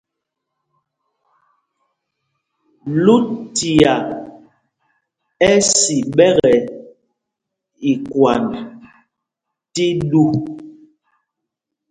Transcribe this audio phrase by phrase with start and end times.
[3.05, 3.93] Lucia
[5.49, 6.51] ɛ́ si ɓɛkɛ
[7.91, 8.51] ikwand
[9.73, 10.23] tí ɗû.